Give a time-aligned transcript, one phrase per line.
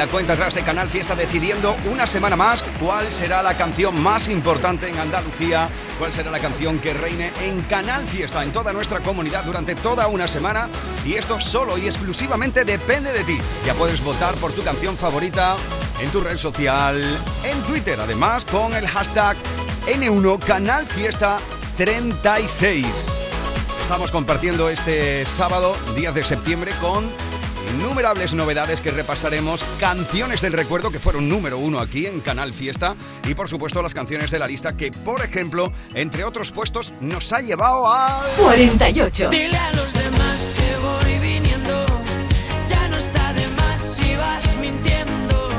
[0.00, 4.28] La cuenta atrás de Canal Fiesta decidiendo una semana más cuál será la canción más
[4.28, 9.00] importante en Andalucía, cuál será la canción que reine en Canal Fiesta en toda nuestra
[9.00, 10.70] comunidad durante toda una semana
[11.04, 13.36] y esto solo y exclusivamente depende de ti.
[13.66, 15.56] Ya puedes votar por tu canción favorita
[16.00, 16.98] en tu red social,
[17.44, 19.36] en Twitter, además con el hashtag
[19.86, 21.36] N1 Canal Fiesta
[21.76, 22.86] 36.
[23.82, 27.04] Estamos compartiendo este sábado, 10 de septiembre, con
[27.70, 32.96] innumerables novedades que repasaremos, canciones del recuerdo que fueron número uno aquí en Canal Fiesta
[33.26, 37.32] y por supuesto las canciones de la lista que, por ejemplo, entre otros puestos, nos
[37.32, 38.22] ha llevado a...
[38.38, 39.30] 48.
[39.30, 41.86] Dile a los demás que voy viniendo,
[42.68, 45.50] ya no está de más si vas mintiendo,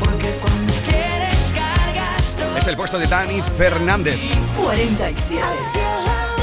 [0.00, 2.56] porque cuando quieres cargas todo.
[2.56, 4.18] Es el puesto de Dani Fernández,
[4.62, 5.42] 47.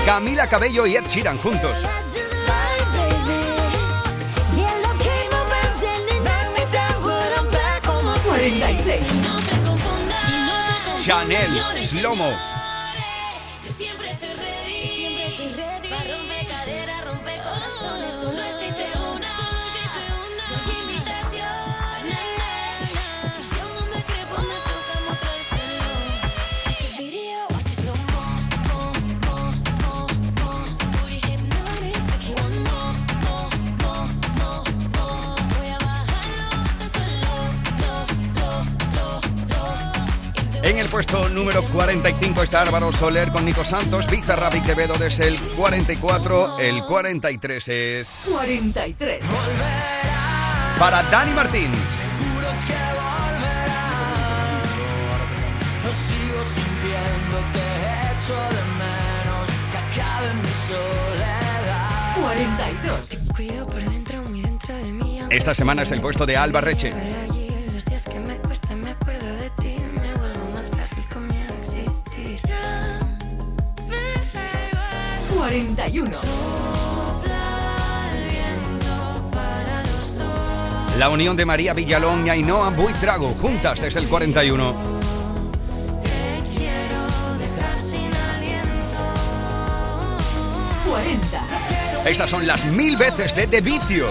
[0.05, 1.87] Camila Cabello y Ed Sheeran juntos.
[8.45, 9.01] 46.
[10.97, 12.54] Chanel, Slomo.
[40.65, 45.27] En el puesto número 45 está Álvaro Soler con Nico Santos, Bizarrap y Quevedo desde
[45.27, 49.19] el 44, el 43 es 43.
[50.79, 51.71] para Dani Martín.
[51.71, 53.83] Seguro que volverá.
[55.83, 57.61] No sigo sintiendo que
[58.09, 62.15] echo de menos que acabe mi soledad.
[62.21, 63.35] 42.
[63.35, 65.19] Cuido por dentro, muy dentro de mí.
[65.29, 66.91] Esta semana es el puesto de Alba Reche.
[75.55, 76.11] 41.
[76.11, 76.27] Sopla
[78.11, 80.97] el viento para los dos.
[80.97, 84.75] La unión de María Villalón y Ainhoa Buitrago juntas desde el 41.
[86.03, 87.07] Te quiero
[87.37, 88.97] dejar sin aliento.
[90.89, 92.09] 40.
[92.09, 94.09] Estas son las mil veces de De Vicio.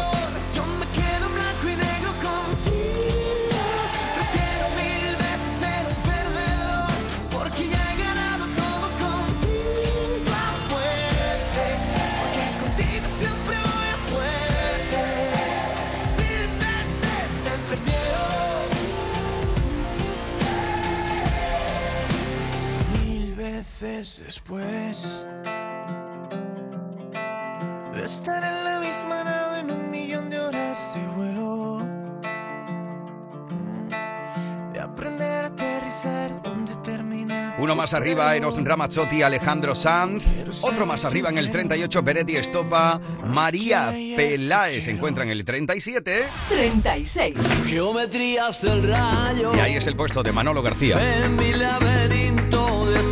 [37.84, 40.42] Más arriba, Eros Ramazzotti, Alejandro Sanz.
[40.62, 42.98] Otro más arriba en el 38, Beretti Estopa.
[43.26, 46.24] María Peláez se encuentra en el 37.
[46.48, 47.36] 36.
[47.66, 49.54] Geometrías del rayo.
[49.54, 50.96] Y ahí es el puesto de Manolo García.
[51.24, 53.02] En mi laberinto de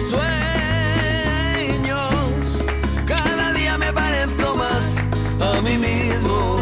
[1.78, 2.64] sueños,
[3.06, 4.96] cada día me parezco más
[5.54, 6.56] a mí mismo.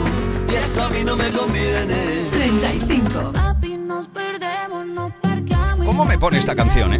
[0.51, 2.25] Y eso a mí no me conviene.
[2.33, 3.31] 35.
[3.35, 5.87] Papi, nos perdemos, nos parqueamos.
[5.87, 6.99] ¿Cómo me pone esta canción, eh?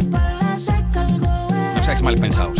[1.81, 2.59] No seáis mal pensados.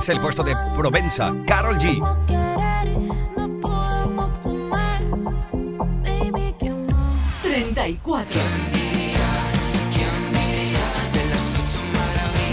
[0.00, 1.98] Es el puesto de Provenza, Carol G.
[1.98, 5.02] podemos querer y nos podemos comer.
[6.02, 7.42] Baby, ¿qué más?
[7.42, 8.40] 34.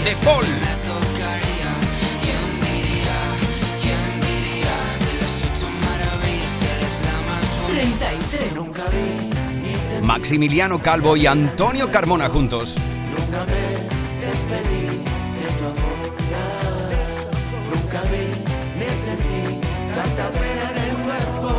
[0.04, 0.44] De Paul.
[7.66, 9.21] 33.
[10.02, 12.76] Maximiliano Calvo y Antonio Carmona juntos.
[12.76, 13.62] Nunca me
[14.26, 14.86] despedí
[15.38, 15.98] de tu amor.
[17.70, 18.26] Nunca vi
[18.78, 19.60] ni sentí
[19.94, 21.50] tanta pena en el cuerpo.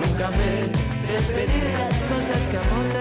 [0.00, 2.93] Nunca me despedí de las cosas que amor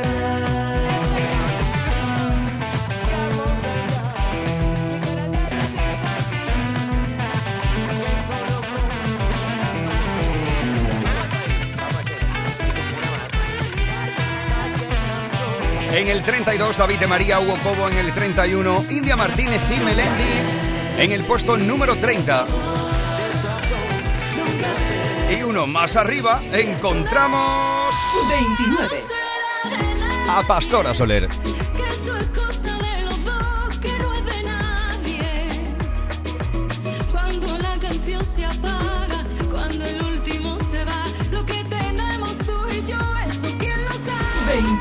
[15.93, 20.23] En el 32, David de María, Hugo Cobo en el 31, India Martínez y Melendi
[20.97, 22.47] en el puesto número 30.
[25.29, 27.93] Y uno más arriba encontramos
[28.27, 29.03] 29.
[30.29, 31.27] a Pastora Soler.
[31.27, 31.93] Que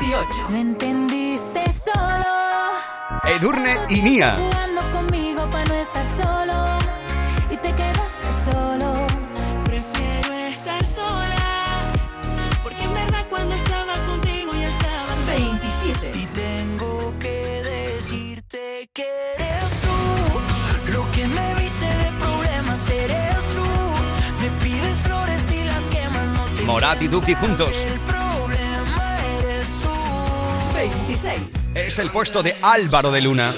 [0.03, 0.49] 28.
[0.49, 2.25] Me entendiste solo.
[3.25, 4.35] Edurne y Nia.
[4.37, 6.77] Jugando conmigo para no estar solo.
[7.49, 9.07] Y te quedaste solo.
[9.63, 11.93] Prefiero estar sola,
[12.63, 15.37] porque en verdad cuando estaba contigo ya estaba sola.
[15.37, 16.11] 27.
[16.15, 19.07] Y tengo que decirte que
[19.37, 25.85] eres tú Lo que me viste de problemas eres tú Me pides flores y las
[25.85, 27.85] quemas no te Morat y Duki juntos.
[27.87, 27.99] El
[31.73, 33.53] Es el puesto de Álvaro de Luna.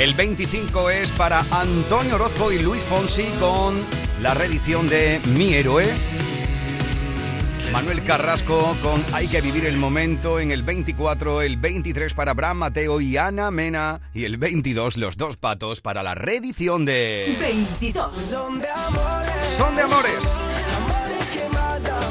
[0.00, 3.78] El 25 es para Antonio Orozco y Luis Fonsi con
[4.22, 5.86] la reedición de Mi Héroe.
[7.70, 12.56] Manuel Carrasco con Hay que vivir el momento en el 24, el 23 para Bram
[12.56, 18.18] Mateo y Ana Mena y el 22 los dos patos para la reedición de 22.
[18.18, 20.38] Son de amores Son de Amores.
[20.78, 22.02] Amores que matan,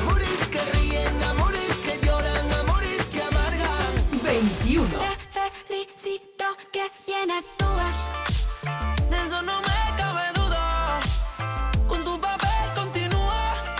[0.00, 4.24] amores que ríen, amores que lloran, amores que amargan.
[4.24, 5.13] 21.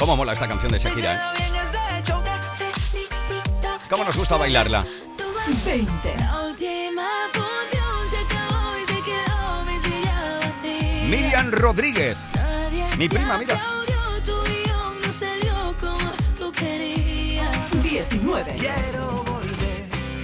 [0.04, 1.32] ¿Cómo mola esta canción de Shakira?
[1.32, 2.02] eh?
[3.88, 4.80] ¿Cómo nos gusta bailarla?
[4.80, 5.64] Actúas.
[5.64, 6.16] 20.
[6.18, 11.04] La última función se acabó y se quedó mi silla vacía.
[11.08, 12.18] Miriam Rodríguez.
[12.98, 13.54] Mi prima, mira.
[13.54, 17.82] aplaudió, tu guion no salió como tú querías.
[17.82, 18.58] 19.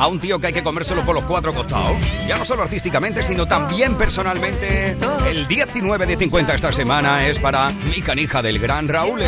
[0.00, 1.94] A un tío que hay que comérselo por los cuatro costados.
[2.26, 4.96] Ya no solo artísticamente, sino también personalmente.
[5.28, 9.20] El 19 de 50 esta semana es para mi canija del gran Raúl.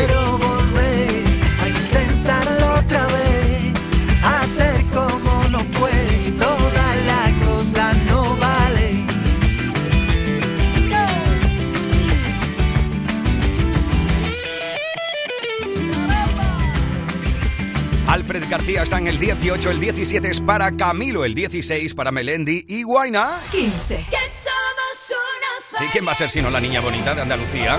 [18.63, 22.83] García está en el 18, el 17 es para Camilo, el 16 para Melendi y
[22.83, 23.41] Guaina.
[23.51, 23.73] 15.
[23.89, 27.77] Que somos unos ¿Y quién va a ser sino la niña bonita de Andalucía?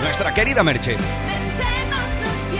[0.00, 0.96] Nuestra querida Merche.
[0.96, 2.50] Metemos los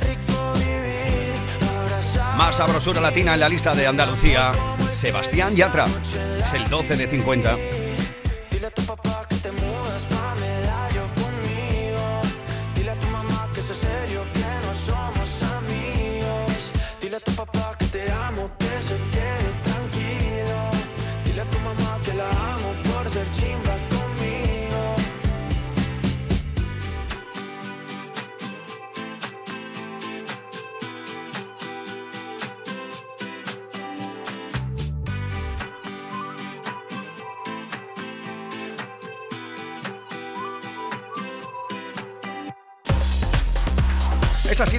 [0.00, 1.34] Rico vivir,
[1.68, 2.36] abrazar.
[2.36, 4.52] Más sabrosura latina en la lista de Andalucía.
[4.92, 5.86] Sebastián Yatra.
[6.44, 7.81] Es el 12 de 50.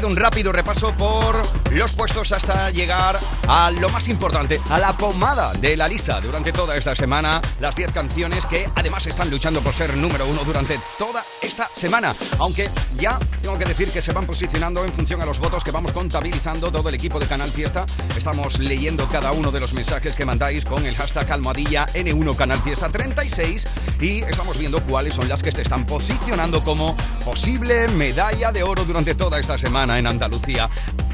[0.03, 1.41] Un rápido repaso por
[1.71, 6.51] los puestos hasta llegar a lo más importante, a la pomada de la lista durante
[6.51, 7.41] toda esta semana.
[7.59, 12.15] Las 10 canciones que además están luchando por ser número uno durante toda esta semana.
[12.39, 15.71] Aunque ya tengo que decir que se van posicionando en función a los votos que
[15.71, 17.85] vamos contabilizando todo el equipo de Canal Fiesta.
[18.17, 22.61] Estamos leyendo cada uno de los mensajes que mandáis con el hashtag almohadilla N1 Canal
[22.61, 23.67] Fiesta 36
[23.99, 28.85] y estamos viendo cuáles son las que se están posicionando como posible medalla de oro
[28.85, 30.69] durante toda esta semana en Andalucía.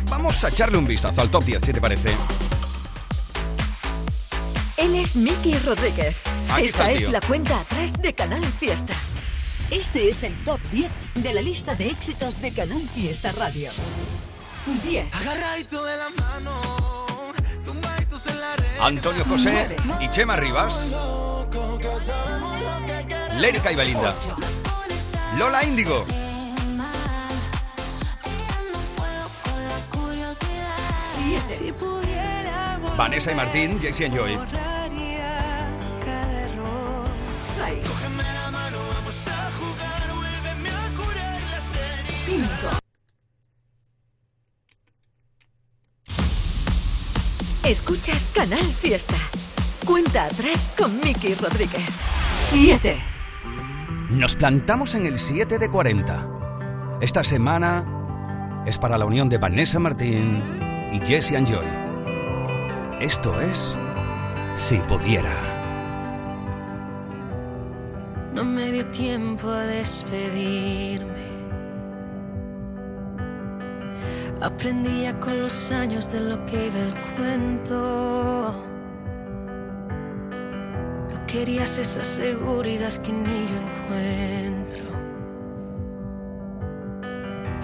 [0.09, 2.15] Vamos a echarle un vistazo al top 10, si te parece.
[4.77, 6.15] Él es Miki Rodríguez.
[6.49, 8.93] Aquí Esa es la cuenta atrás de Canal Fiesta.
[9.69, 13.71] Este es el top 10 de la lista de éxitos de Canal Fiesta Radio.
[14.83, 15.13] 10.
[15.13, 17.05] Agarradito de la mano,
[17.65, 18.79] tumbaditos en la red.
[18.79, 20.89] Antonio José y Chema Rivas.
[23.37, 24.15] Lérica y Belinda.
[25.37, 26.05] Lola Índigo.
[31.49, 34.39] Si pudiera volver, Vanessa y Martín, Jesse and Joy.
[47.69, 49.13] Escuchas Canal Fiesta.
[49.85, 51.87] Cuenta atrás con Miki Rodríguez.
[52.41, 52.97] Siete.
[54.09, 56.97] Nos plantamos en el 7 de 40.
[56.99, 60.58] Esta semana es para la unión de Vanessa Martín
[60.91, 61.65] y Jesse and Joy.
[62.99, 63.77] Esto es
[64.55, 65.33] Si pudiera.
[68.33, 71.29] No me dio tiempo a despedirme.
[74.41, 78.65] Aprendía con los años de lo que iba el cuento.
[81.09, 84.58] Tú querías esa seguridad que ni yo encuentro.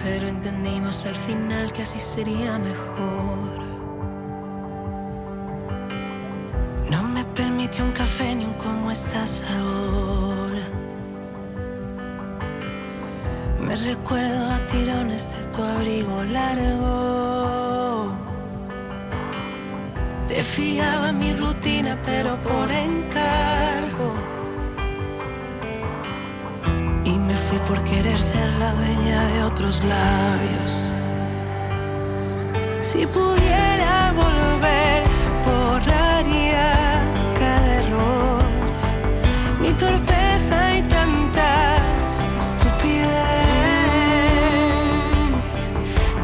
[0.08, 3.58] Pero entendimos al final que así sería mejor.
[6.88, 10.62] No me permitió un café ni un cómo estás ahora.
[13.58, 18.12] Me recuerdo a tirones de tu abrigo largo.
[20.28, 24.25] Te fiaba mi rutina, pero por encargo.
[27.62, 30.80] Por querer ser la dueña de otros labios.
[32.80, 35.02] Si pudiera volver,
[35.44, 37.02] borraría
[37.36, 38.42] cada error.
[39.58, 41.76] Mi torpeza y tanta
[42.36, 43.10] estupidez.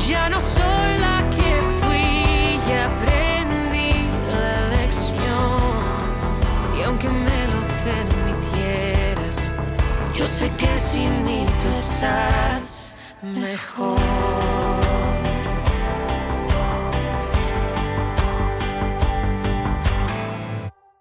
[0.09, 5.83] Ya no soy la que fui y aprendí la lección.
[6.79, 9.53] Y aunque me lo permitieras,
[10.13, 13.99] yo sé que sin mí tú estás mejor.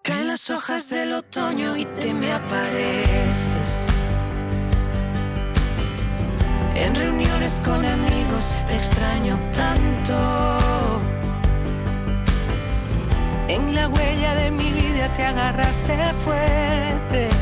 [0.02, 3.72] Caen las hojas del otoño y te me apareces.
[6.76, 10.18] En reuniones con amigos te extraño tanto.
[13.48, 17.30] En la huella de mi vida te agarraste fuerte,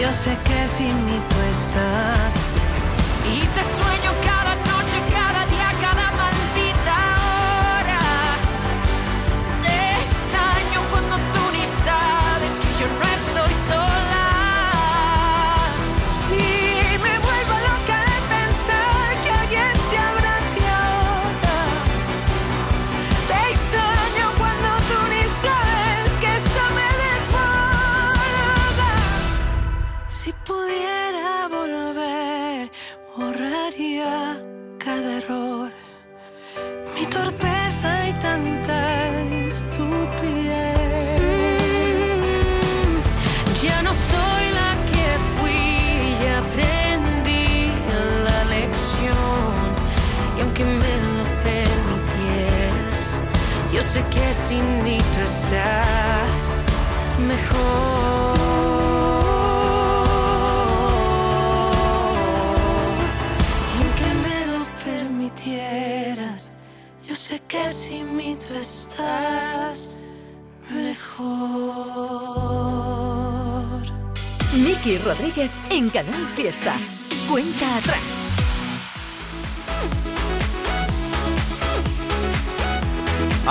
[0.00, 2.29] yo sé que sin mí tú estás.
[54.50, 56.64] Sin mí tú estás
[57.32, 58.38] mejor.
[63.76, 66.40] Aunque me lo permitieras,
[67.06, 69.94] yo sé que sin mí tú estás
[70.68, 71.20] mejor.
[74.52, 76.74] Miki Rodríguez en Canal Fiesta.
[77.28, 78.09] Cuenta atrás.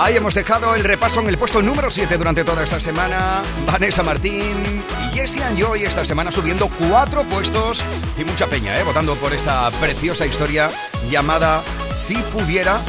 [0.02, 3.42] Ahí hemos dejado el repaso en el puesto número 7 durante toda esta semana.
[3.66, 7.84] Vanessa Martín y Jessie and Joy esta semana subiendo cuatro puestos
[8.16, 8.82] y mucha peña, ¿eh?
[8.82, 10.70] Votando por esta preciosa historia
[11.10, 12.80] llamada Si pudiera.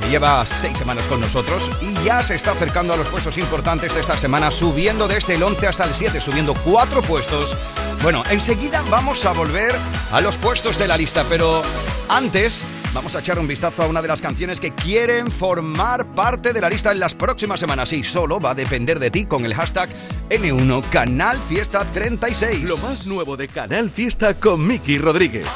[0.00, 3.94] que lleva seis semanas con nosotros y ya se está acercando a los puestos importantes
[3.94, 7.56] esta semana, subiendo desde el 11 hasta el 7, subiendo cuatro puestos.
[8.02, 9.72] Bueno, enseguida vamos a volver
[10.10, 11.62] a los puestos de la lista, pero
[12.08, 16.52] antes vamos a echar un vistazo a una de las canciones que quieren formar parte
[16.52, 19.44] de la lista en las próximas semanas y solo va a depender de ti con
[19.44, 19.90] el hashtag
[20.30, 22.62] N1 Canal Fiesta 36.
[22.62, 25.46] Lo más nuevo de Canal Fiesta con Miki Rodríguez.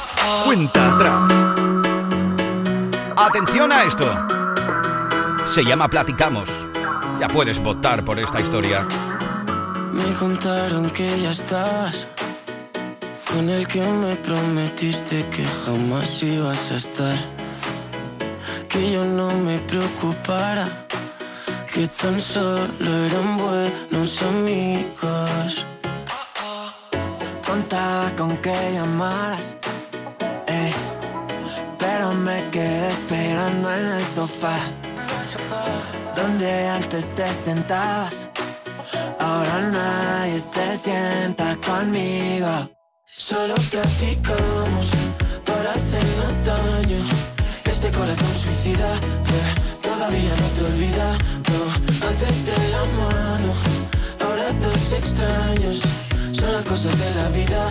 [0.45, 1.31] Cuenta atrás.
[3.15, 4.27] Atención a esto.
[5.45, 6.67] Se llama Platicamos.
[7.19, 8.85] Ya puedes votar por esta historia.
[9.91, 12.07] Me contaron que ya estabas
[13.29, 17.17] con el que me prometiste que jamás ibas a estar.
[18.67, 20.87] Que yo no me preocupara,
[21.71, 25.65] que tan solo eran buenos amigos.
[27.45, 29.57] Contaba con que llamaras,
[30.47, 30.73] eh,
[31.77, 34.59] pero me quedé esperando en el sofá,
[36.15, 38.29] donde antes te sentabas.
[39.19, 42.78] Ahora nadie se sienta conmigo.
[43.11, 44.87] Solo platicamos
[45.43, 47.03] para hacernos daño.
[47.65, 48.87] Este corazón suicida
[49.81, 51.17] todavía no te olvida.
[51.49, 53.53] No, antes de la mano,
[54.23, 55.81] ahora dos extraños.
[56.31, 57.69] Son las cosas de la vida.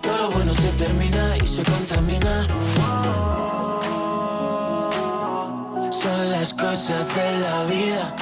[0.00, 2.46] todo lo bueno se termina y se contamina.
[5.92, 8.16] Son las cosas de la vida,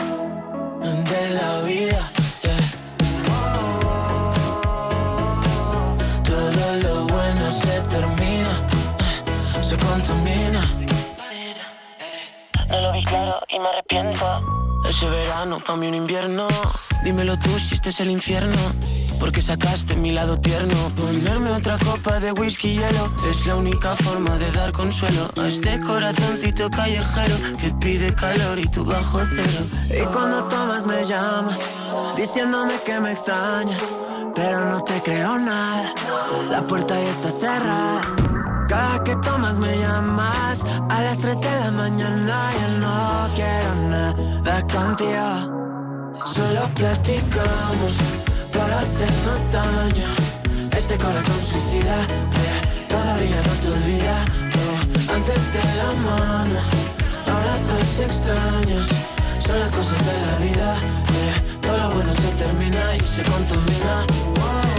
[0.83, 2.14] de la vida.
[12.75, 14.27] No lo vi claro y me arrepiento.
[14.91, 16.49] Ese verano pa' mí un invierno.
[17.05, 18.57] Dímelo tú si este es el infierno.
[19.21, 20.75] Porque sacaste mi lado tierno.
[20.97, 25.47] Ponerme otra copa de whisky y hielo es la única forma de dar consuelo a
[25.47, 30.03] este corazoncito callejero que pide calor y tú bajo cero.
[30.03, 31.61] Y cuando tomas me llamas,
[32.17, 33.95] diciéndome que me extrañas,
[34.35, 35.95] pero no te creo nada.
[36.51, 38.34] La puerta ya está cerrada.
[38.69, 44.63] Cada que tomas me llamas, a las 3 de la mañana ya no quiero nada
[44.67, 46.15] contigo.
[46.17, 47.95] Solo platicamos
[48.53, 50.09] para hacernos daño.
[50.77, 51.97] Este corazón suicida
[52.89, 54.25] todavía no te olvida.
[55.15, 56.61] antes de la mano,
[57.27, 58.89] ahora dos extraños.
[59.39, 60.77] Son las cosas de la vida.
[61.61, 64.74] todo lo bueno se termina y se contamina.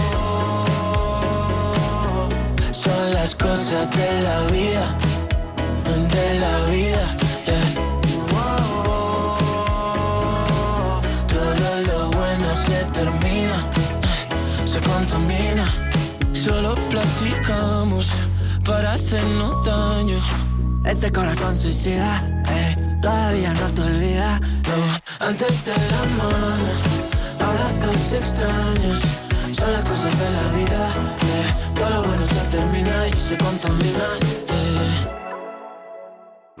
[2.86, 4.86] Son las cosas de la vida,
[6.14, 7.06] de la vida.
[7.46, 7.64] yeah.
[9.28, 11.00] Oh,
[11.34, 15.66] todo lo bueno se termina, eh, se contamina.
[16.32, 18.06] Solo platicamos
[18.64, 20.20] para hacernos daño.
[20.84, 22.10] Este corazón suicida,
[22.48, 24.40] eh, todavía no te olvida.
[24.74, 26.68] Eh, antes de la mano,
[27.40, 29.25] ahora dos extraños.
[29.56, 30.88] Son las cosas de la vida.
[31.22, 35.15] eh, todo lo bueno se termina y se contamina.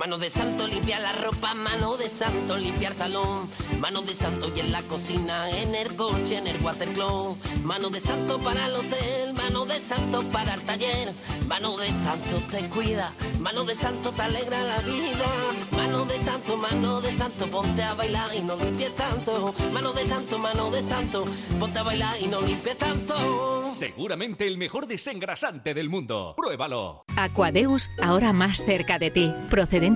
[0.06, 3.48] Mano de santo limpia la ropa, mano de santo limpiar salón,
[3.80, 7.98] mano de santo y en la cocina, en el coche, en el watercloak, mano de
[7.98, 11.12] santo para el hotel, mano de santo para el taller,
[11.48, 15.26] mano de santo te cuida, mano de santo te alegra la vida,
[15.72, 20.06] mano de santo, mano de santo, ponte a bailar y no limpies tanto, mano de
[20.06, 21.24] santo, mano de santo,
[21.58, 23.72] ponte a bailar y no limpies tanto.
[23.72, 26.34] Seguramente el mejor desengrasante del mundo.
[26.36, 27.04] Pruébalo.
[27.16, 29.95] Aquadeus, ahora más cerca de ti, procedente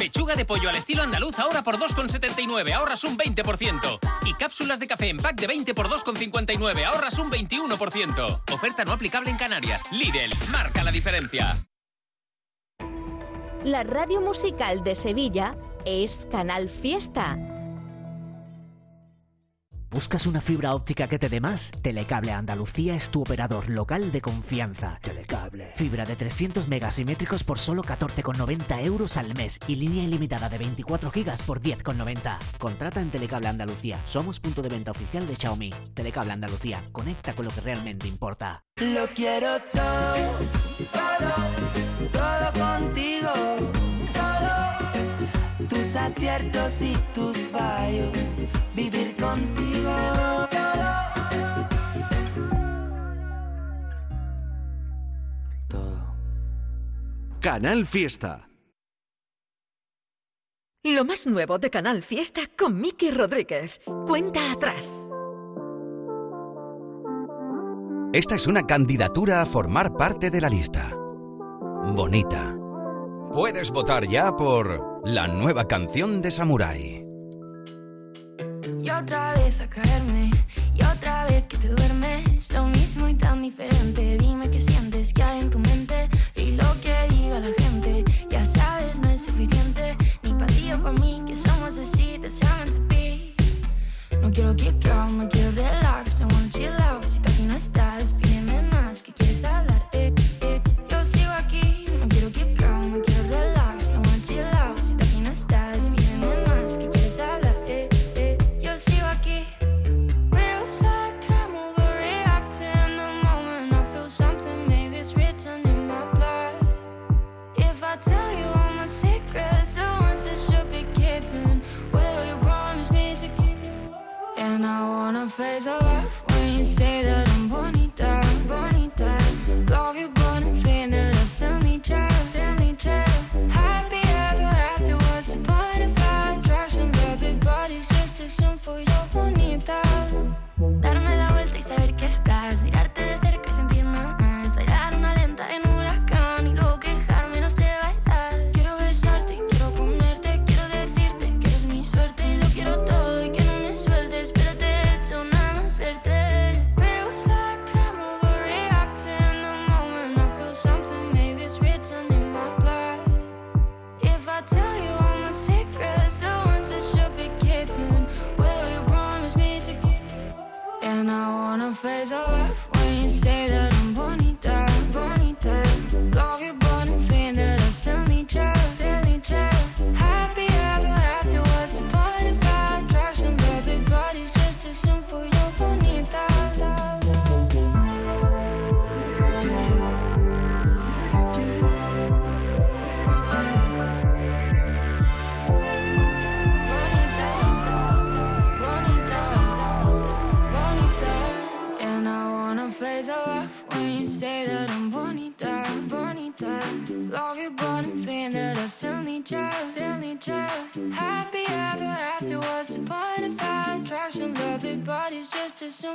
[0.00, 3.98] Pechuga de pollo al estilo andaluz ahora por 2,79, ahorras un 20%.
[4.24, 8.40] Y cápsulas de café en pack de 20 por 2,59, ahorras un 21%.
[8.50, 9.82] Oferta no aplicable en Canarias.
[9.92, 11.66] Lidl, marca la diferencia.
[13.62, 17.36] La radio musical de Sevilla es Canal Fiesta.
[19.90, 21.72] ¿Buscas una fibra óptica que te dé más?
[21.82, 25.00] Telecable Andalucía es tu operador local de confianza.
[25.02, 25.72] Telecable.
[25.74, 31.10] Fibra de 300 megasimétricos por solo 14,90 euros al mes y línea ilimitada de 24
[31.10, 32.38] gigas por 10,90.
[32.58, 34.00] Contrata en Telecable Andalucía.
[34.04, 35.70] Somos punto de venta oficial de Xiaomi.
[35.92, 36.84] Telecable Andalucía.
[36.92, 38.62] Conecta con lo que realmente importa.
[38.76, 40.38] Lo quiero todo,
[40.92, 43.32] todo, todo contigo.
[44.14, 48.39] Todo, tus aciertos y tus fallos,
[48.80, 49.90] vivir contigo.
[55.68, 56.16] Todo,
[57.40, 58.48] Canal Fiesta.
[60.82, 63.80] Lo más nuevo de Canal Fiesta con Miki Rodríguez.
[64.06, 65.08] Cuenta atrás.
[68.12, 70.96] Esta es una candidatura a formar parte de la lista.
[71.94, 72.56] Bonita.
[73.32, 77.09] Puedes votar ya por la nueva canción de Samurai.
[78.82, 80.30] Y otra vez a caerme,
[80.74, 82.52] y otra vez que te duermes.
[82.52, 82.99] Lo mismo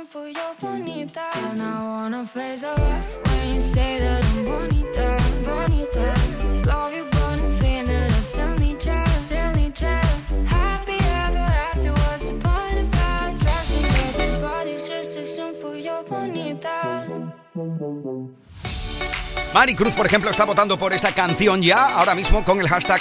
[0.06, 1.20] just too soon for your bonita.
[1.34, 6.14] And I wanna face off when you say that I'm bonita, bonita.
[6.66, 9.98] Love you, but I'm saying that I still need you, still need you.
[10.46, 13.82] Happy ever after, what's the point of our attraction?
[13.82, 17.06] Love big bodies just too soon for your bonita.
[19.54, 23.00] Mari Cruz, por ejemplo, está votando por esta canción ya, ahora mismo con el hashtag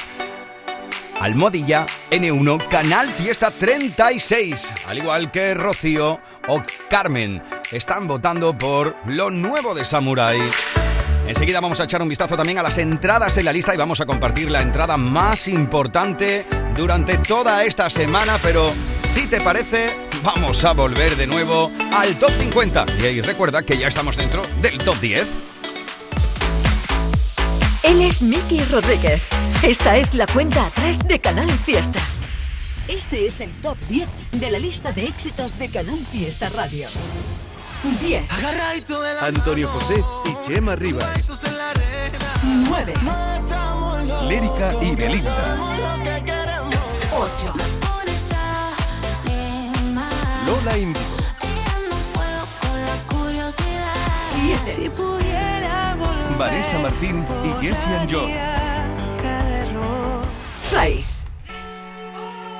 [1.25, 4.75] Almodilla N1 Canal Fiesta 36.
[4.87, 10.39] Al igual que Rocío o Carmen, están votando por lo nuevo de Samurai.
[11.25, 14.01] Enseguida vamos a echar un vistazo también a las entradas en la lista y vamos
[14.01, 18.71] a compartir la entrada más importante durante toda esta semana, pero
[19.03, 22.85] si te parece, vamos a volver de nuevo al top 50.
[22.99, 25.41] Y ahí recuerda que ya estamos dentro del top 10.
[27.81, 29.23] Él es Miki Rodríguez.
[29.65, 31.97] Esta es la cuenta atrás de Canal Fiesta.
[32.87, 36.87] Este es el top 10 de la lista de éxitos de Canal Fiesta Radio.
[37.99, 38.25] 10.
[39.21, 41.27] Antonio José y Chema Rivas.
[42.43, 42.93] 9.
[44.27, 45.57] Lérica y Belinda.
[47.11, 47.53] 8.
[50.45, 51.05] Lola Índigo.
[54.29, 54.75] 7.
[54.75, 56.37] Si pudiera volver.
[56.37, 58.74] Vanessa Martín y Jesse and John.
[60.71, 61.03] Cada error.
[61.03, 61.25] 6.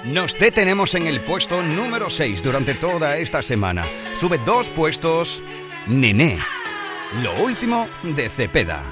[0.06, 3.86] Nos detenemos en el puesto número 6 durante toda esta semana.
[4.14, 5.42] Sube dos puestos
[5.88, 6.38] Nené.
[7.24, 8.84] Lo último de Cepeda.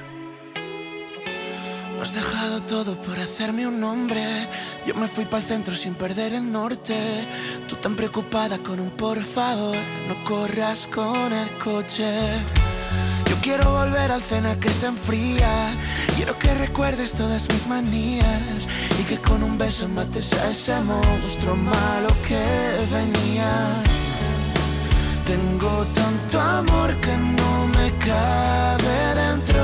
[1.95, 4.23] Lo has dejado todo por hacerme un nombre.
[4.85, 6.95] Yo me fui para el centro sin perder el norte.
[7.67, 12.09] Tú tan preocupada con un por favor, no corras con el coche.
[13.43, 15.75] Quiero volver al cena que se enfría.
[16.15, 21.53] Quiero que recuerdes todas mis manías y que con un beso mates a ese monstruo
[21.53, 22.41] malo que
[22.89, 23.51] venía.
[25.25, 29.61] Tengo tanto amor que no me cabe dentro.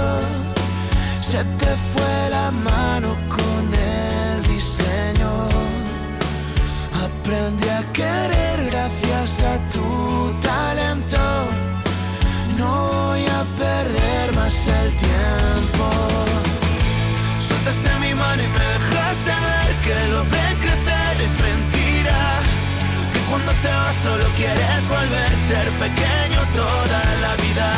[1.22, 5.32] Se te fue la mano con el diseño.
[7.06, 11.09] Aprendí a querer gracias a tu talento.
[13.58, 15.86] Perder más el tiempo.
[17.40, 22.20] Soltaste mi mano y me dejaste ver que lo de crecer es mentira.
[23.14, 27.70] Que cuando te vas solo quieres volver ser pequeño toda la vida.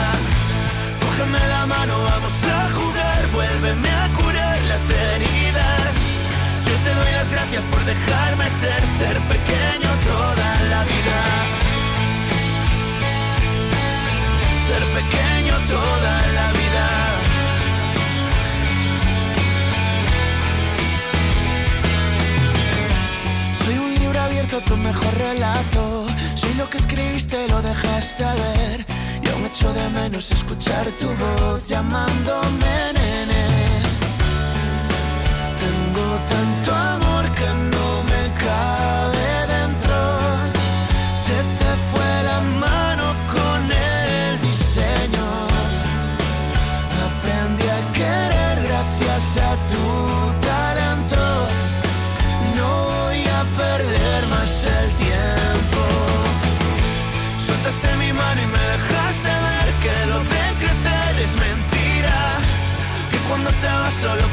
[1.04, 5.94] Cógeme la mano, vamos a jugar, vuélveme a curar las heridas.
[6.68, 11.20] Yo te doy las gracias por dejarme ser, ser pequeño toda la vida.
[14.68, 16.86] Ser pequeño toda la vida.
[23.64, 26.06] Soy un libro abierto, tu mejor relato.
[26.36, 28.86] Soy lo que escribiste, lo dejaste ver.
[29.24, 33.44] Y aún echo de menos escuchar tu voz llamándome nene.
[35.62, 36.81] Tengo tanto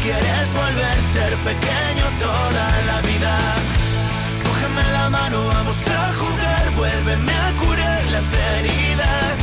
[0.09, 3.35] quieres volver ser pequeño toda la vida.
[4.47, 9.37] Cógeme la mano, vamos a jugar, vuélveme a curar las heridas.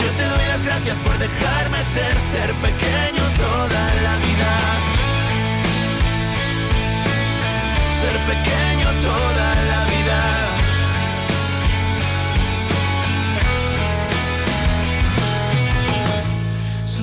[0.00, 4.52] Yo te doy las gracias por dejarme ser, ser pequeño toda la vida.
[8.00, 9.97] Ser pequeño toda la vida.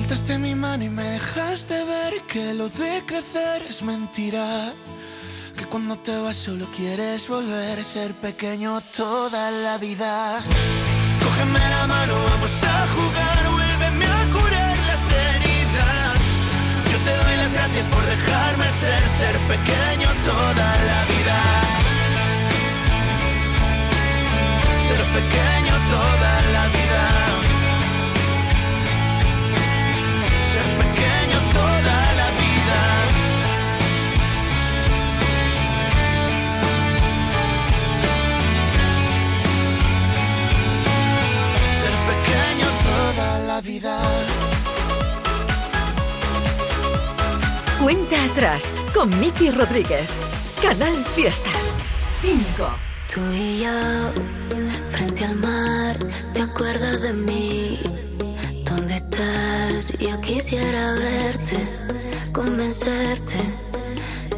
[0.08, 4.72] Soltaste mi mano y me dejaste ver que lo de crecer es mentira.
[5.58, 10.38] Que cuando te vas solo quieres volver a ser pequeño toda la vida.
[11.24, 16.18] Cógeme la mano, vamos a jugar, vuélveme a curar las heridas.
[16.92, 21.38] Yo te doy las gracias por dejarme ser, ser pequeño toda la vida.
[24.86, 27.15] Ser pequeño toda la vida.
[43.16, 43.98] Toda la vida.
[47.82, 50.08] Cuenta atrás con Miki Rodríguez.
[50.62, 51.50] Canal Fiesta.
[52.20, 52.68] 5.
[53.12, 53.70] Tú y yo,
[54.90, 55.96] frente al mar,
[56.34, 57.80] ¿te acuerdas de mí?
[58.64, 59.92] ¿Dónde estás?
[59.98, 61.58] Yo quisiera verte,
[62.32, 63.36] convencerte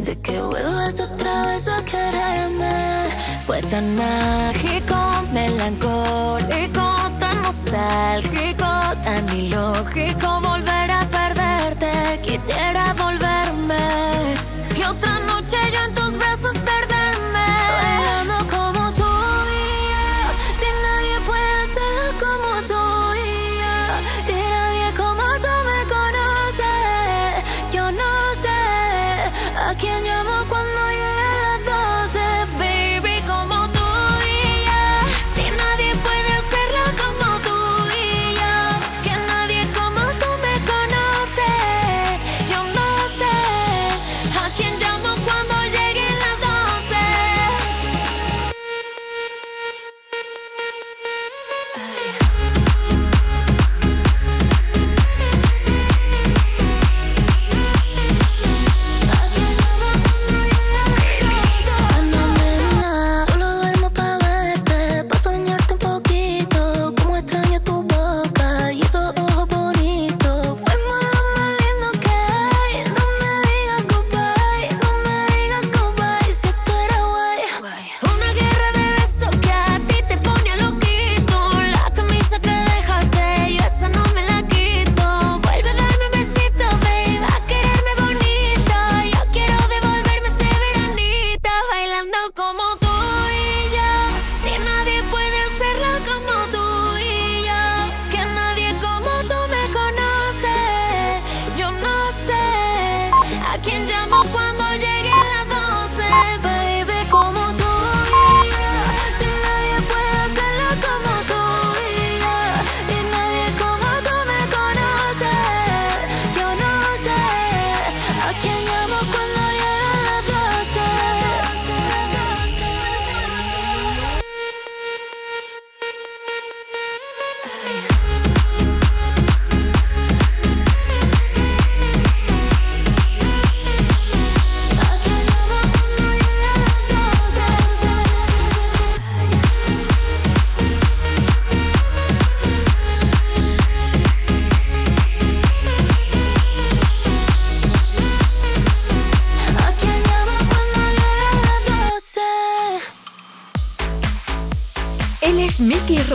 [0.01, 3.09] de que vuelvas otra vez a quererme.
[3.47, 4.99] Fue tan mágico,
[5.33, 6.87] melancólico,
[7.19, 8.68] tan nostálgico,
[9.95, 10.48] ilógico volver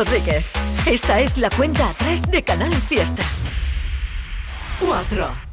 [0.04, 0.46] Rodríguez.
[0.86, 3.24] Esta es la cuenta atrás de Canal Fiesta.
[4.82, 5.53] 4.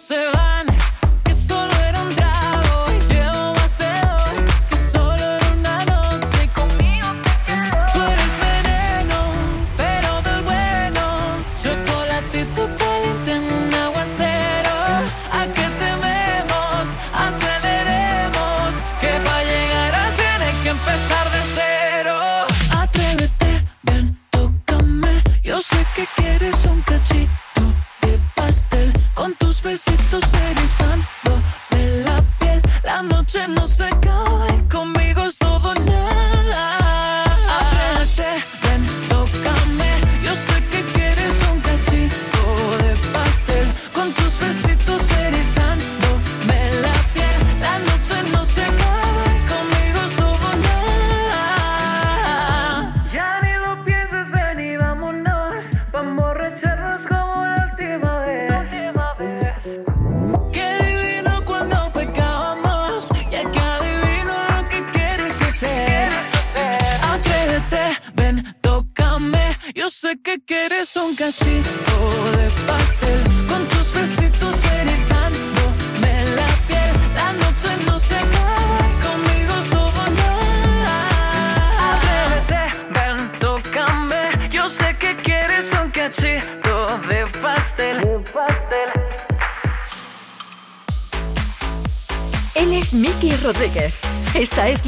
[0.00, 0.47] Se van.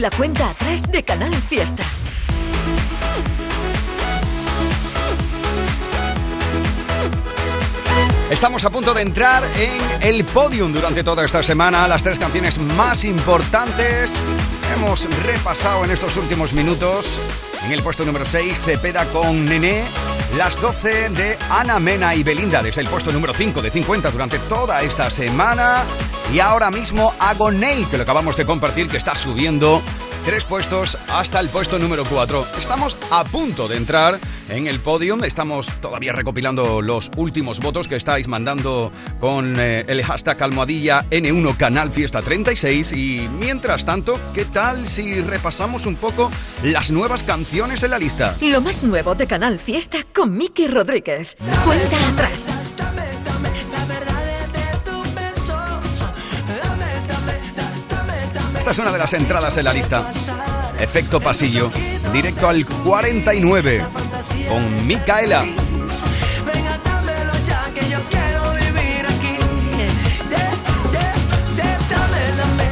[0.01, 1.83] La cuenta atrás de Canal Fiesta.
[8.31, 11.87] Estamos a punto de entrar en el podium durante toda esta semana.
[11.87, 14.17] Las tres canciones más importantes
[14.75, 17.21] hemos repasado en estos últimos minutos.
[17.67, 19.85] En el puesto número 6, Cepeda con Nené.
[20.39, 24.39] Las 12 de Ana Mena y Belinda desde el puesto número 5 de 50 durante
[24.39, 25.85] toda esta semana.
[26.33, 29.83] Y ahora mismo Agoney, que lo acabamos de compartir, que está subiendo
[30.25, 32.47] tres puestos hasta el puesto número 4.
[32.57, 35.25] Estamos a punto de entrar en el podium.
[35.25, 41.57] Estamos todavía recopilando los últimos votos que estáis mandando con eh, el hashtag almohadilla N1
[41.57, 42.93] Canal Fiesta 36.
[42.93, 46.31] Y mientras tanto, ¿qué tal si repasamos un poco
[46.62, 48.37] las nuevas canciones en la lista?
[48.41, 51.37] Lo más nuevo de Canal Fiesta con Miki Rodríguez.
[51.64, 52.51] Cuenta atrás.
[58.71, 60.09] Es una de las entradas en la lista.
[60.79, 61.73] Efecto pasillo,
[62.12, 63.85] directo al 49
[64.49, 65.45] con Micaela.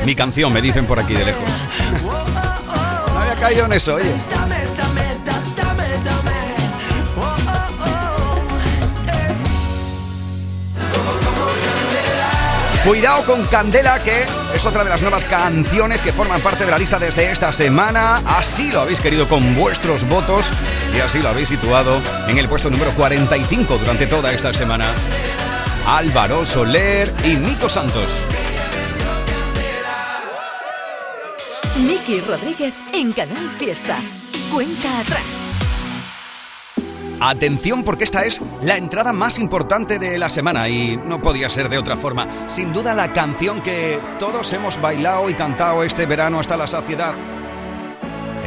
[0.05, 1.42] Mi canción, me dicen por aquí de lejos.
[3.12, 4.14] No había caído en eso, oye.
[12.84, 16.78] Cuidado con Candela, que es otra de las nuevas canciones que forman parte de la
[16.78, 18.22] lista desde esta semana.
[18.26, 20.53] Así lo habéis querido con vuestros votos
[20.96, 24.92] y así lo habéis situado en el puesto número 45 durante toda esta semana.
[25.86, 28.26] Álvaro Soler y Nico Santos.
[31.76, 33.99] Miki Rodríguez en Canal Fiesta.
[34.53, 35.47] Cuenta atrás.
[37.20, 41.68] Atención porque esta es la entrada más importante de la semana y no podía ser
[41.68, 42.26] de otra forma.
[42.48, 47.14] Sin duda la canción que todos hemos bailado y cantado este verano hasta la saciedad.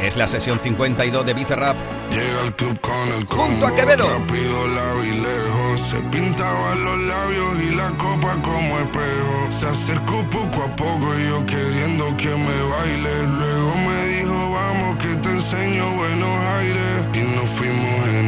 [0.02, 1.76] Es la sesión 52 de Bizarrap
[2.10, 4.18] Llega al club con el Junto a combo, Quevedo.
[4.18, 5.80] Rápido lejos.
[5.80, 9.50] Se pintaban los labios y la copa como espejo.
[9.50, 13.22] Se acercó poco a poco y yo queriendo que me baile.
[13.38, 17.06] Luego me dijo, vamos que te enseño buenos aires.
[17.14, 18.21] Y nos fuimos en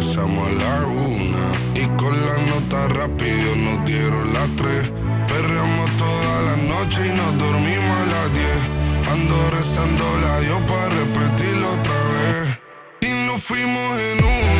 [0.00, 1.52] empezamos a la una.
[1.74, 4.90] Y con la nota rápido nos dieron las tres.
[5.28, 8.62] Perreamos toda la noche y nos dormimos a las diez.
[9.12, 12.58] Ando rezando la Dios para repetirlo otra vez.
[13.02, 14.59] Y nos fuimos en una,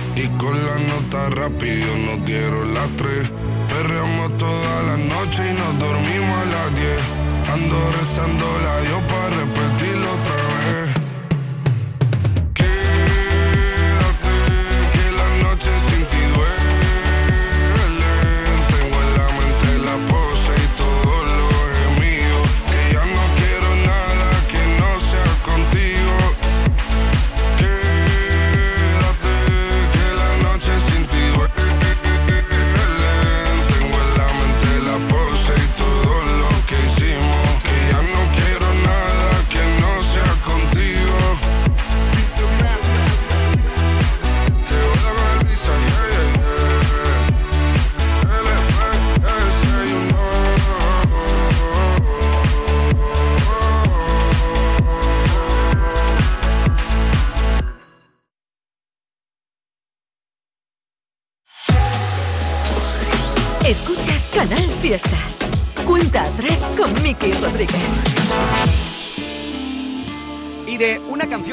[0.15, 3.31] Y con la nota rápido nos dieron las tres.
[3.69, 7.01] Perreamos toda la noche y nos dormimos a las diez.
[7.53, 9.70] Ando rezando la Dios para repetirlo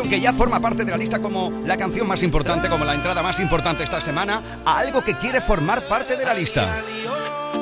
[0.09, 3.23] que ya forma parte de la lista como la canción más importante, como la entrada
[3.23, 6.83] más importante esta semana, a algo que quiere formar parte de la lista.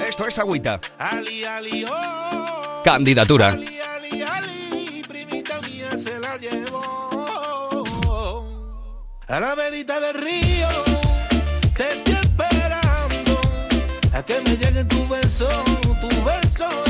[0.06, 0.80] Esto es Agüita.
[2.84, 3.58] Candidatura.
[9.28, 10.68] A la verita del río.
[11.76, 13.40] Te estoy esperando
[14.12, 15.48] a que me llegue tu beso,
[16.00, 16.85] tu beso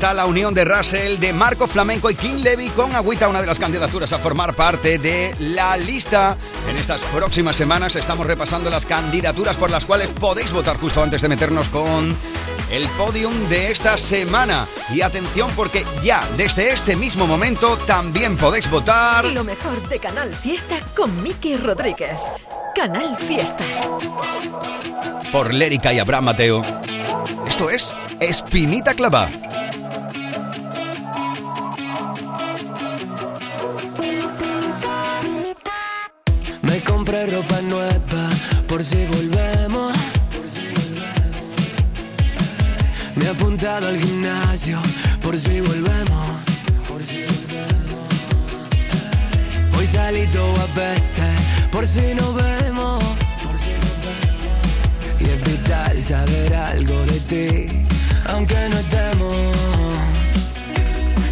[0.00, 3.46] está la unión de Russell, de Marco Flamenco y King Levy con Agüita, una de
[3.46, 6.38] las candidaturas a formar parte de la lista.
[6.70, 11.20] En estas próximas semanas estamos repasando las candidaturas por las cuales podéis votar justo antes
[11.20, 12.16] de meternos con
[12.70, 14.66] el podium de esta semana.
[14.90, 19.26] Y atención porque ya desde este mismo momento también podéis votar.
[19.26, 22.16] Lo mejor de Canal Fiesta con Miki Rodríguez.
[22.74, 23.64] Canal Fiesta.
[25.30, 26.62] por Lérica y Abraham Mateo.
[27.46, 29.49] Esto es Espinita Clava.
[45.30, 46.30] Gimnasio por si volvemos.
[49.76, 51.22] Hoy salí todo a verte
[51.70, 53.02] por si nos vemos.
[55.20, 57.86] Y es vital saber algo de ti,
[58.26, 59.36] aunque no estemos.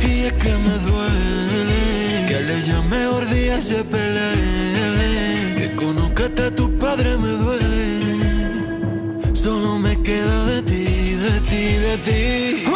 [0.01, 5.55] Y es que me duele que le llame gordía se pelee.
[5.57, 7.99] Que conozcaste a tu padre me duele.
[9.35, 10.85] Solo me queda de ti,
[11.15, 12.68] de ti, de ti.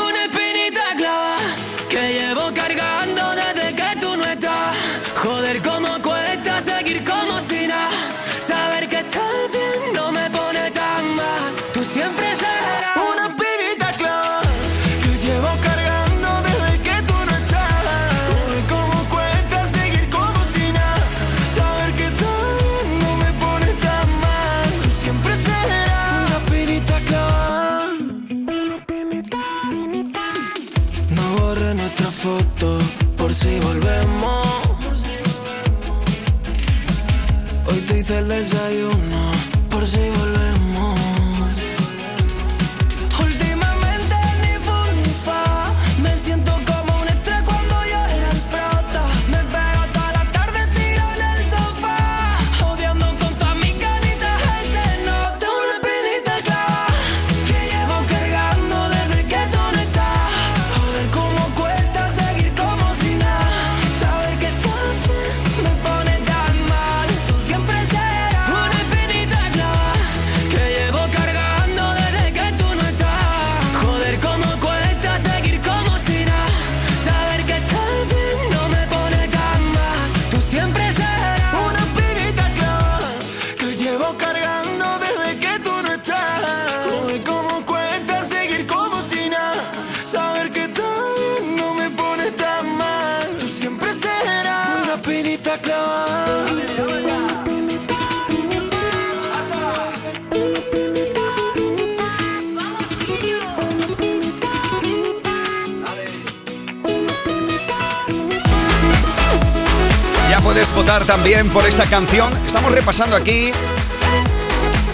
[110.30, 112.32] Ya puedes votar también por esta canción.
[112.46, 113.52] Estamos repasando aquí,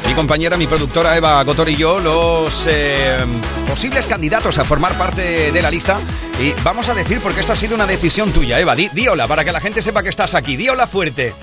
[0.09, 3.19] mi compañera, mi productora Eva Gotor y yo, los eh,
[3.67, 6.01] posibles candidatos a formar parte de la lista.
[6.41, 8.75] Y vamos a decir, porque esto ha sido una decisión tuya, Eva.
[8.75, 10.57] Di, di hola para que la gente sepa que estás aquí.
[10.57, 11.35] Di hola fuerte.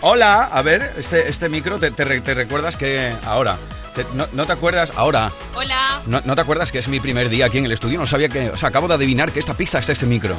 [0.00, 0.44] Hola.
[0.52, 3.56] A ver, este, este micro, te, te re- te recuerdas que ahora.
[3.94, 4.92] Te- no, no te acuerdas?
[4.96, 5.30] Ahora.
[5.54, 6.00] Hola.
[6.06, 7.98] No, no te acuerdas que es mi primer día aquí en el estudio?
[8.00, 8.50] No sabía que...
[8.50, 10.34] O sea, acabo de adivinar que esta pizza es ese micro.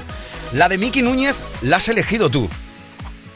[0.51, 2.49] La de Miki Núñez la has elegido tú.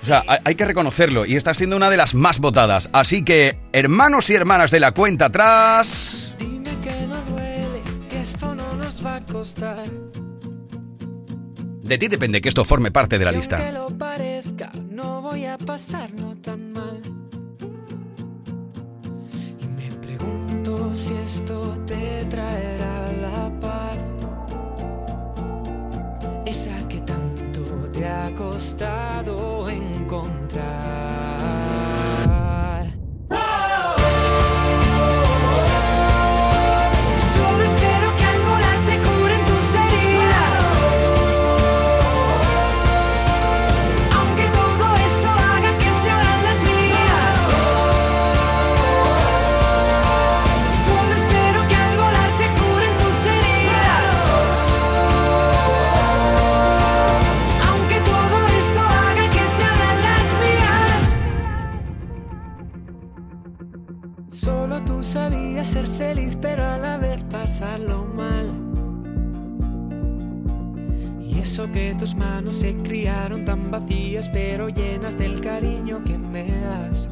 [0.01, 2.89] O sea, hay, que reconocerlo y está siendo una de las más votadas.
[2.93, 6.35] Así que, hermanos y hermanas de la cuenta atrás...
[6.39, 9.89] Dime que no duele, que esto no nos va a costar.
[11.83, 13.71] De ti depende que esto forme parte de la lista.
[13.71, 17.01] Lo parezca, no voy a pasarlo tan mal.
[19.59, 23.97] Y me pregunto si esto te traerá la paz.
[26.45, 27.26] Esa que tanto
[27.97, 31.17] te ha costado encontrar.
[65.63, 67.23] Ser feliz, pero a la vez
[68.15, 68.53] mal.
[71.21, 76.47] Y eso que tus manos se criaron tan vacías, pero llenas del cariño que me
[76.61, 77.09] das.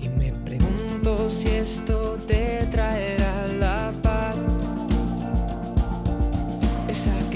[0.00, 4.36] Y me pregunto si esto te traerá la paz.
[6.88, 7.35] Esa ¿Y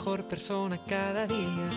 [0.00, 1.68] mejor persona cada día?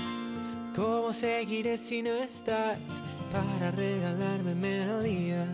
[0.74, 3.02] ¿Cómo seguiré si no estás
[3.34, 5.50] para regalarme melodías?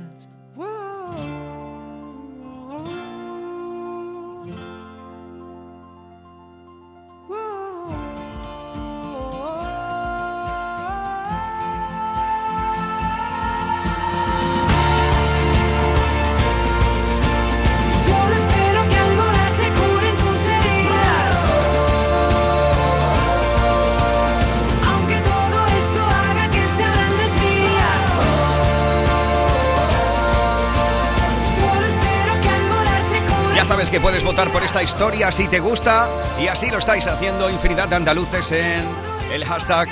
[34.39, 36.07] Votar por esta historia si te gusta
[36.39, 38.85] y así lo estáis haciendo infinidad de andaluces en
[39.33, 39.89] el hashtag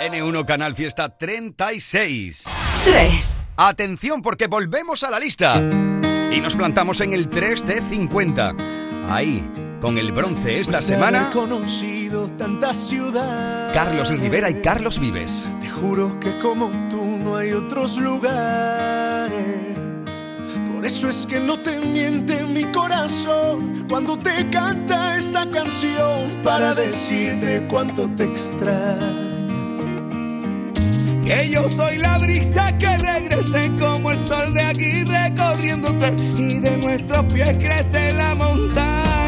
[0.00, 2.44] N1 Canal Fiesta 36.
[2.84, 3.46] 3.
[3.56, 5.56] Atención porque volvemos a la lista
[6.32, 8.54] y nos plantamos en el 3 de 50.
[9.10, 9.46] Ahí,
[9.82, 11.94] con el bronce esta Después semana, conocido.
[13.74, 15.48] Carlos Rivera y Carlos Vives.
[15.60, 19.03] Te juro que como tú no hay otros lugares.
[20.84, 27.66] Eso es que no te miente mi corazón cuando te canta esta canción para decirte
[27.70, 30.04] cuánto te extraño.
[31.24, 36.76] Que yo soy la brisa que regrese como el sol de aquí recorriéndote y de
[36.76, 39.23] nuestros pies crece la montaña.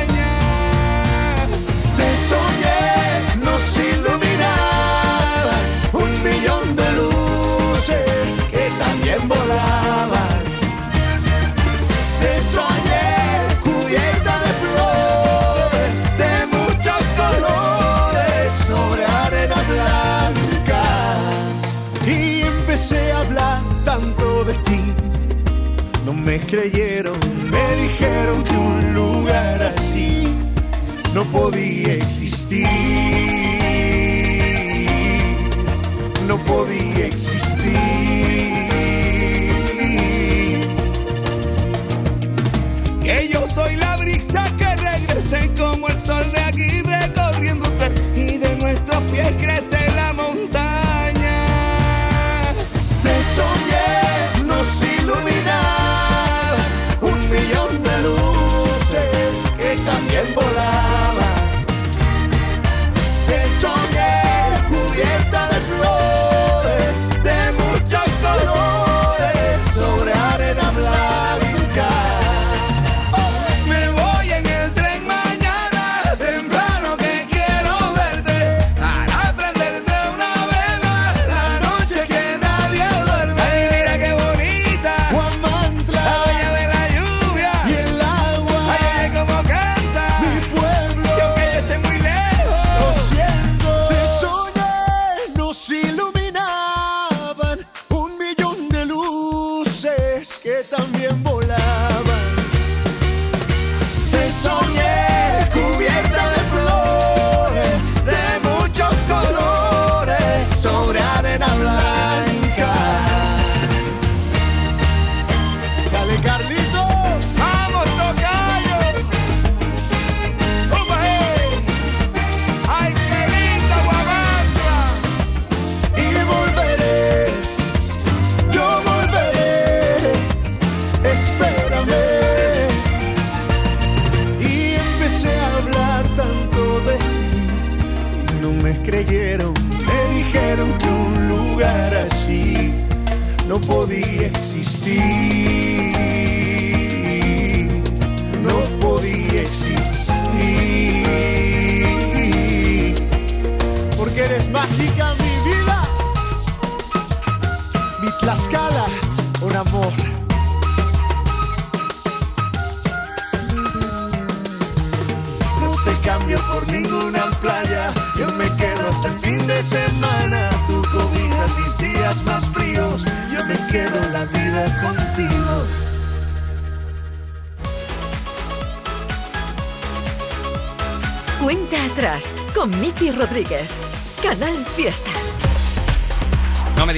[26.06, 27.18] No me creyeron,
[27.50, 30.32] me dijeron que un lugar así
[31.12, 32.68] no podía existir.
[36.28, 37.74] No podía existir.
[43.02, 48.56] Que yo soy la brisa que regrese como el sol de aquí recorriéndote y de
[48.58, 50.65] nuestros pies crece la montaña.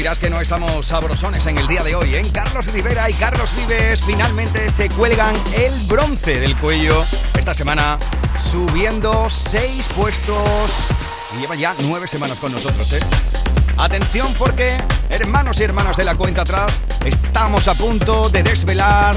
[0.08, 2.22] Dirás que no estamos sabrosones en el día de hoy, ¿eh?
[2.32, 7.04] Carlos Rivera y Carlos Vives finalmente se cuelgan el bronce del cuello
[7.38, 7.98] esta semana,
[8.42, 10.88] subiendo seis puestos
[11.36, 13.00] y lleva ya nueve semanas con nosotros, ¿eh?
[13.76, 14.78] Atención porque,
[15.10, 19.14] hermanos y hermanas de la cuenta atrás, estamos a punto de desvelar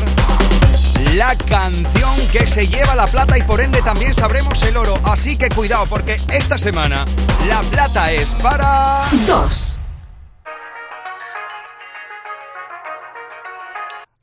[1.15, 4.99] la canción que se lleva la plata y por ende también sabremos el oro.
[5.05, 7.05] Así que cuidado porque esta semana
[7.47, 9.07] la plata es para...
[9.25, 9.77] Dos.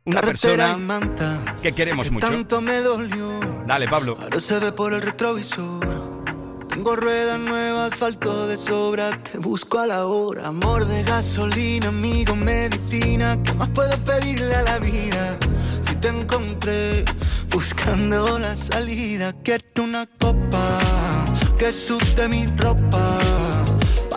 [0.09, 2.29] Una persona manta, que queremos que mucho.
[2.29, 3.41] tanto me dolió.
[3.67, 4.17] Dale, Pablo.
[4.19, 5.87] Ahora se ve por el retrovisor.
[6.71, 9.23] Tengo ruedas nuevas, asfalto de sobra.
[9.23, 10.47] Te busco a la hora.
[10.47, 13.37] Amor de gasolina, amigo, medicina.
[13.45, 15.37] ¿Qué más puedo pedirle a la vida?
[15.83, 17.05] Si te encontré
[17.51, 20.79] buscando la salida, quiero una copa
[21.59, 23.19] que sude mi ropa.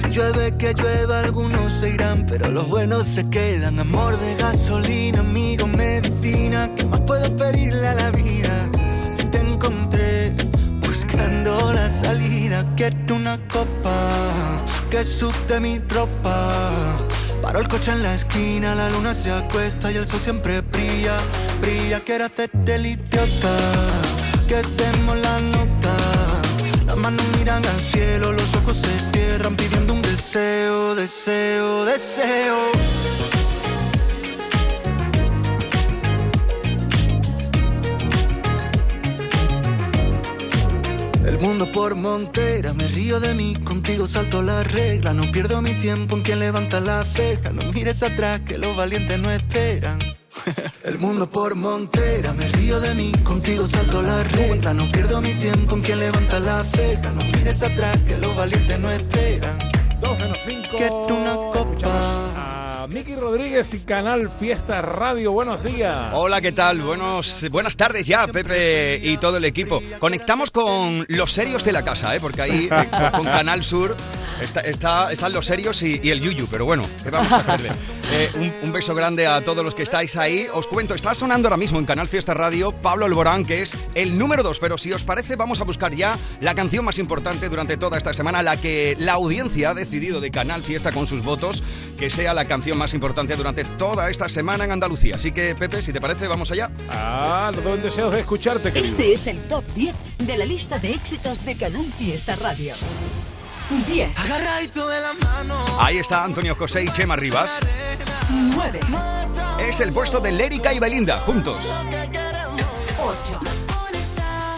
[0.00, 3.78] Si llueve, que llueva, algunos se irán, pero los buenos se quedan.
[3.78, 8.70] Amor de gasolina, amigo, medicina, ¿qué más puedo pedirle a la vida?
[9.12, 10.32] Si te encontré
[10.80, 13.92] buscando la salida, quiero una copa
[14.90, 16.62] que sude mi ropa.
[17.42, 21.18] Paro el coche en la esquina, la luna se acuesta y el sol siempre brilla,
[21.60, 22.00] brilla.
[22.00, 23.54] Quiero hacerte el idiota,
[24.48, 25.96] que demos la nota.
[26.86, 29.79] Las manos miran al cielo, los ojos se cierran pidiendo
[30.32, 32.72] deseo, deseo, deseo.
[41.26, 45.12] El mundo por montera, me río de mí, contigo salto la regla.
[45.14, 47.50] No pierdo mi tiempo en quien levanta la ceja.
[47.50, 49.98] No mires atrás, que los valientes no esperan.
[50.84, 54.74] El mundo por montera, me río de mí, contigo salto la regla.
[54.74, 57.10] No pierdo mi tiempo en quien levanta la ceja.
[57.10, 59.79] No mires atrás, que los valientes no esperan.
[60.00, 60.76] 2 menos 5.
[60.76, 62.82] Quiero una copa.
[62.82, 65.32] A Miki Rodríguez y Canal Fiesta Radio.
[65.32, 66.10] Buenos días.
[66.14, 66.80] Hola, ¿qué tal?
[66.80, 69.82] Buenos, buenas tardes ya, Pepe y todo el equipo.
[69.98, 72.20] Conectamos con los serios de la casa, ¿eh?
[72.20, 72.68] porque ahí
[73.12, 73.94] con Canal Sur
[74.40, 77.70] está, está- están los serios y, y el Yuyu, pero bueno, ¿qué vamos a hacerle?
[78.12, 80.48] Eh, un, un beso grande a todos los que estáis ahí.
[80.52, 84.18] Os cuento, está sonando ahora mismo en Canal Fiesta Radio Pablo Alborán, que es el
[84.18, 87.76] número 2, pero si os parece vamos a buscar ya la canción más importante durante
[87.76, 91.62] toda esta semana, la que la audiencia ha decidido de Canal Fiesta con sus votos,
[91.96, 95.14] que sea la canción más importante durante toda esta semana en Andalucía.
[95.14, 96.68] Así que, Pepe, si te parece, vamos allá.
[96.90, 98.90] Ah, no tengo deseos de escucharte, querido.
[98.92, 102.74] Este es el top 10 de la lista de éxitos de Canal Fiesta Radio.
[103.86, 105.64] 10, Agarradito de la mano.
[105.78, 107.58] Ahí está Antonio José y Chema Rivas.
[108.28, 108.80] 9,
[109.60, 111.64] Es el puesto de Lérica y Belinda, juntos.
[112.98, 113.40] 8,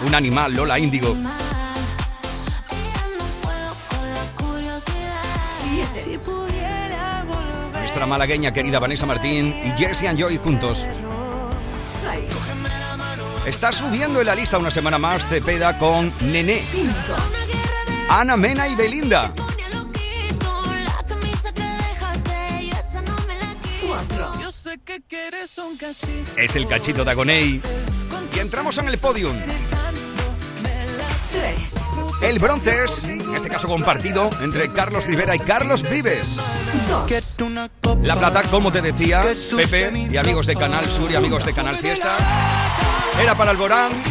[0.06, 1.14] Un animal, Lola Índigo.
[5.62, 7.80] 7, Si pudiera volver.
[7.80, 10.86] Nuestra malagueña querida Vanessa Martín y Jersey and Joy juntos.
[12.00, 12.20] 6,
[13.46, 16.62] Está subiendo en la lista una semana más Cepeda con Nené.
[16.72, 16.92] 5,
[18.14, 19.32] Ana Mena y Belinda.
[23.86, 26.30] 4, Yo sé que quieres un cachito.
[26.36, 27.62] Es el cachito de Agoney.
[28.34, 29.34] Y entramos en el podium.
[31.32, 31.72] 3,
[32.20, 36.36] El bronce es, en este caso compartido, entre Carlos Rivera y Carlos Vives.
[36.90, 38.02] 2, Quiero una copa.
[38.04, 39.24] La plata, como te decía,
[39.56, 42.18] Pepe y amigos de Canal Sur y amigos de Canal Fiesta,
[43.18, 44.02] era para Alborán.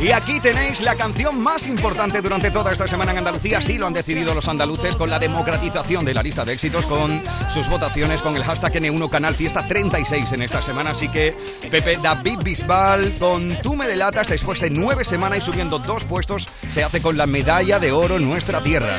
[0.00, 3.60] Y aquí tenéis la canción más importante durante toda esta semana en Andalucía.
[3.60, 7.22] Sí lo han decidido los andaluces con la democratización de la lista de éxitos, con
[7.48, 10.90] sus votaciones, con el hashtag N1 Canal Fiesta 36 en esta semana.
[10.90, 11.34] Así que
[11.70, 16.46] Pepe David Bisbal con Tú me delatas después de nueve semanas y subiendo dos puestos
[16.68, 18.96] se hace con la medalla de oro en nuestra tierra.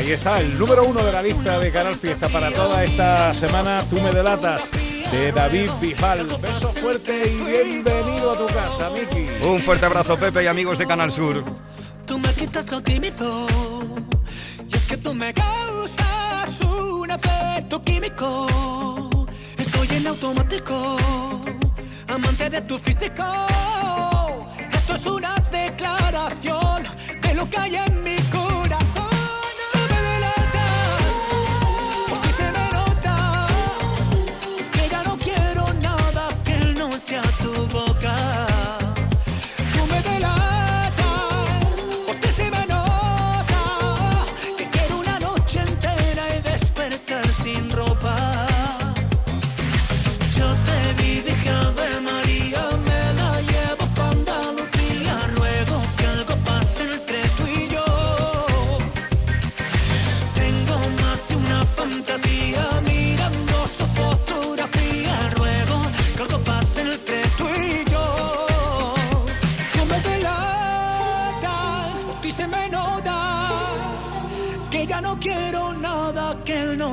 [0.00, 3.84] Ahí está, el número uno de la lista de Canal Fiesta para toda esta semana.
[3.90, 4.70] Tú me delatas
[5.12, 6.26] de David Bijal.
[6.40, 9.46] Beso fuerte y bienvenido a tu casa, Miki.
[9.46, 11.44] Un fuerte abrazo Pepe y amigos de Canal Sur.
[12.06, 13.46] Tú me quitas lo tímido.
[14.66, 18.46] Y es que tú me causas un efecto químico.
[19.58, 20.96] Estoy en automático,
[22.08, 23.24] amante de tu físico.
[24.72, 26.84] Esto es una declaración
[27.20, 28.19] de lo que hay en mi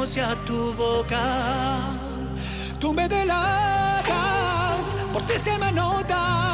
[0.08, 2.00] sea tu boca.
[2.80, 6.54] Tú me delatas, por ti se me nota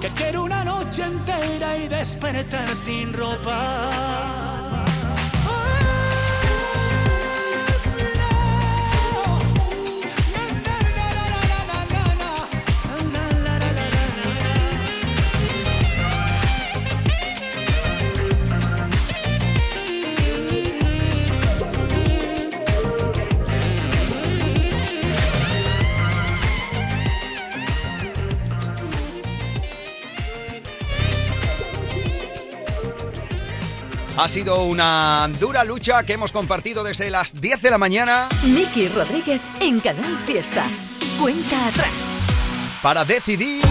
[0.00, 4.63] que quiero una noche entera y despertar sin ropa.
[34.16, 38.86] Ha sido una dura lucha que hemos compartido desde las 10 de la mañana Miki
[38.86, 40.64] Rodríguez en Canal Fiesta.
[41.20, 41.90] Cuenta atrás.
[42.80, 43.64] para decidir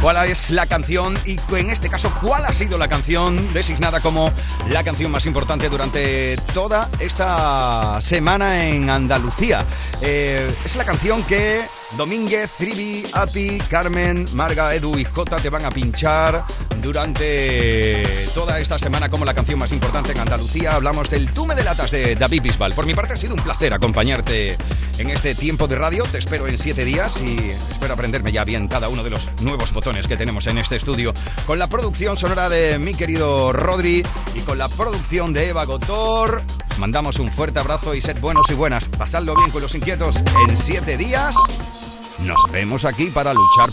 [0.00, 4.32] cuál es la canción y en este caso cuál ha sido la canción designada como
[4.70, 9.62] la canción más importante durante toda esta semana en Andalucía.
[10.00, 11.64] Eh, es la canción que
[11.96, 16.44] Domínguez, Trivi, Api, Carmen, Marga, Edu y Jota te van a pinchar
[16.82, 20.74] durante toda esta semana como la canción más importante en Andalucía.
[20.74, 22.74] Hablamos del Tú me delatas de David Bisbal.
[22.74, 24.58] Por mi parte ha sido un placer acompañarte
[24.98, 26.02] en este tiempo de radio.
[26.04, 27.36] Te espero en siete días y
[27.70, 31.14] espero aprenderme ya bien cada uno de los nuevos botones que tenemos en este estudio.
[31.46, 36.42] Con la producción sonora de mi querido Rodri y con la producción de Eva Gotor.
[36.70, 38.88] Os mandamos un fuerte abrazo y sed buenos y buenas.
[38.88, 40.24] Pasadlo bien con los inquietos.
[40.48, 41.36] En siete días
[42.20, 43.70] nos vemos aquí para luchar